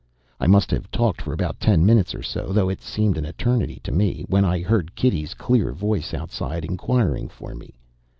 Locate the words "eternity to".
3.27-3.91